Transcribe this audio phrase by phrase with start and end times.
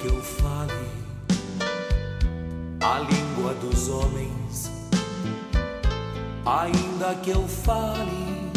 [0.00, 0.72] que eu fale
[2.80, 4.70] a língua dos homens,
[6.46, 8.48] ainda que eu fale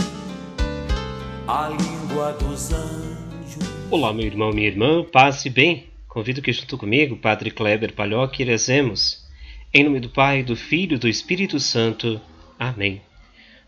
[1.47, 3.63] a língua dos anjos.
[3.89, 5.87] Olá, meu irmão, minha irmã, paz e bem.
[6.07, 9.25] Convido que junto comigo, Padre Kleber Palhoque, rezemos.
[9.73, 12.21] Em nome do Pai, do Filho e do Espírito Santo.
[12.59, 13.01] Amém.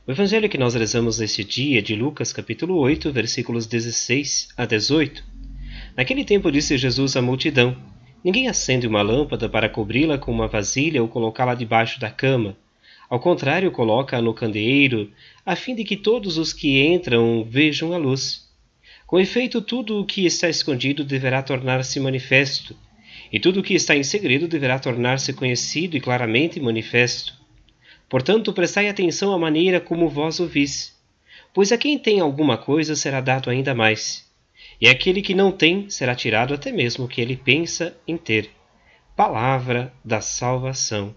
[0.06, 4.66] O evangelho que nós rezamos neste dia é de Lucas capítulo 8, versículos 16 a
[4.66, 5.33] 18.
[5.96, 7.78] Naquele tempo disse Jesus à multidão:
[8.24, 12.58] Ninguém acende uma lâmpada para cobri-la com uma vasilha ou colocá-la debaixo da cama.
[13.08, 15.12] Ao contrário, coloca-a no candeeiro,
[15.46, 18.50] a fim de que todos os que entram vejam a luz.
[19.06, 22.76] Com efeito, tudo o que está escondido deverá tornar-se manifesto,
[23.32, 27.36] e tudo o que está em segredo deverá tornar-se conhecido e claramente manifesto.
[28.10, 31.00] Portanto, prestai atenção à maneira como vós ouvis,
[31.54, 34.33] pois a quem tem alguma coisa será dado ainda mais
[34.84, 38.50] e aquele que não tem será tirado até mesmo o que ele pensa em ter.
[39.16, 41.16] Palavra da salvação.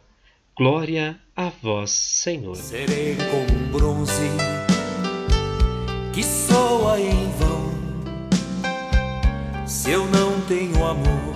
[0.57, 2.55] Glória a vós, Senhor.
[2.55, 4.31] Serei como um bronze
[6.15, 7.73] que soa em vão
[9.67, 11.35] se eu não tenho amor,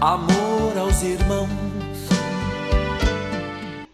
[0.00, 1.48] amor aos irmãos.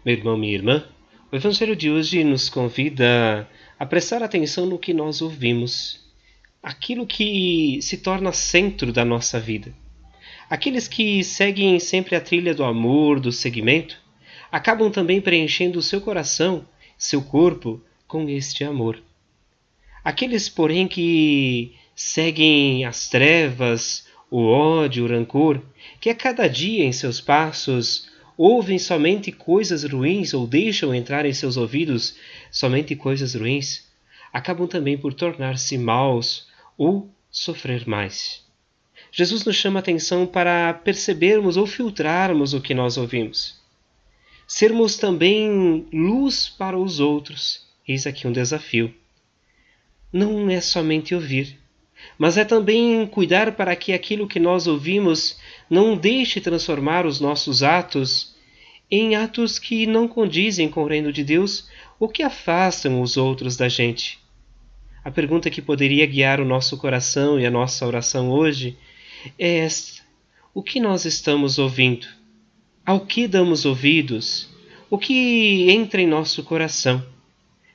[0.03, 0.83] Meu irmão, minha irmã,
[1.31, 6.03] o Evangelho de hoje nos convida a prestar atenção no que nós ouvimos
[6.65, 9.71] aquilo que se torna centro da nossa vida.
[10.49, 14.01] Aqueles que seguem sempre a trilha do amor, do seguimento,
[14.51, 18.99] acabam também preenchendo o seu coração, seu corpo com este amor.
[20.03, 25.61] Aqueles, porém, que seguem as trevas, o ódio, o rancor,
[26.01, 31.33] que a cada dia em seus passos ouvem somente coisas ruins ou deixam entrar em
[31.33, 32.15] seus ouvidos
[32.49, 33.87] somente coisas ruins,
[34.33, 38.43] acabam também por tornar-se maus ou sofrer mais.
[39.11, 43.59] Jesus nos chama a atenção para percebermos ou filtrarmos o que nós ouvimos.
[44.47, 47.65] Sermos também luz para os outros.
[47.87, 48.93] Eis aqui um desafio.
[50.11, 51.57] Não é somente ouvir,
[52.17, 55.37] mas é também cuidar para que aquilo que nós ouvimos
[55.69, 58.35] não deixe transformar os nossos atos
[58.89, 61.67] em atos que não condizem com o reino de Deus
[61.99, 64.19] ou que afastam os outros da gente.
[65.05, 68.75] A pergunta que poderia guiar o nosso coração e a nossa oração hoje
[69.37, 70.01] é esta:
[70.51, 72.07] o que nós estamos ouvindo?
[72.83, 74.49] Ao que damos ouvidos?
[74.89, 77.05] O que entra em nosso coração?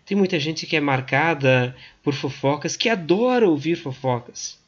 [0.04, 4.58] Tem muita gente que é marcada por fofocas, que adora ouvir fofocas,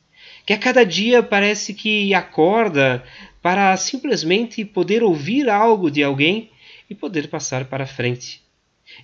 [0.47, 3.03] que a cada dia parece que acorda
[3.43, 6.49] para simplesmente poder ouvir algo de alguém
[6.89, 8.41] e poder passar para frente.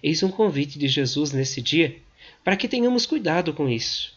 [0.00, 1.96] Eis um convite de Jesus nesse dia
[2.48, 4.10] para que tenhamos cuidado com isso.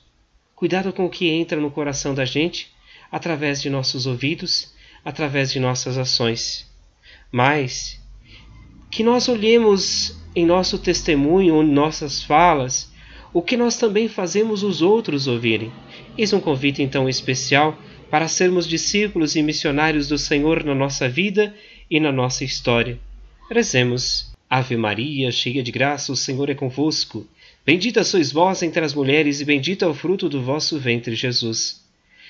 [0.56, 2.72] Cuidado com o que entra no coração da gente
[3.12, 6.66] através de nossos ouvidos, através de nossas ações.
[7.30, 8.00] Mas
[8.90, 12.90] que nós olhemos em nosso testemunho, em nossas falas,
[13.34, 15.70] o que nós também fazemos os outros ouvirem.
[16.18, 17.78] Eis um convite então especial
[18.10, 21.54] para sermos discípulos e missionários do Senhor na nossa vida
[21.90, 22.98] e na nossa história.
[23.52, 24.32] Rezemos.
[24.50, 27.28] Ave Maria, cheia de graça, o Senhor é convosco.
[27.66, 31.82] Bendita sois vós entre as mulheres, e bendito é o fruto do vosso ventre, Jesus.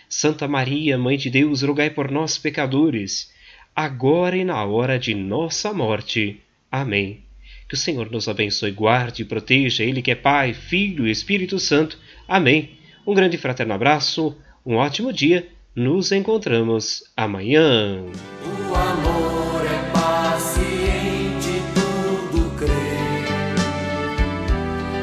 [0.09, 3.31] Santa Maria, Mãe de Deus, rogai por nós, pecadores,
[3.73, 6.41] agora e na hora de nossa morte.
[6.69, 7.21] Amém.
[7.69, 11.57] Que o Senhor nos abençoe, guarde e proteja, Ele que é Pai, Filho e Espírito
[11.57, 11.97] Santo.
[12.27, 12.71] Amém.
[13.07, 15.47] Um grande fraterno abraço, um ótimo dia.
[15.73, 18.03] Nos encontramos amanhã.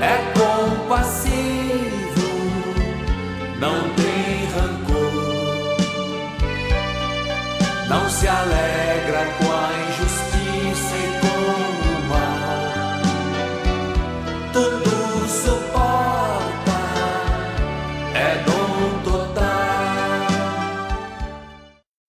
[0.00, 2.28] É compassivo,
[3.58, 5.76] não tem rancor.
[7.88, 9.87] Não se alegra com a